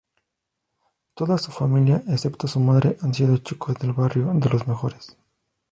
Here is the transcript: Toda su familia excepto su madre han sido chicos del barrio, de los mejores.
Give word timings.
Toda 1.13 1.37
su 1.37 1.51
familia 1.51 2.01
excepto 2.07 2.47
su 2.47 2.59
madre 2.59 2.97
han 3.03 3.13
sido 3.13 3.37
chicos 3.37 3.75
del 3.77 3.93
barrio, 3.93 4.31
de 4.33 4.49
los 4.49 4.65
mejores. 4.67 5.15